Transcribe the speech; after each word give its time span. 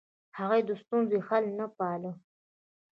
هغوی 0.37 0.61
د 0.65 0.69
ستونزې 0.81 1.17
حل 1.27 1.45
نه 1.59 1.67
پاله. 1.77 2.11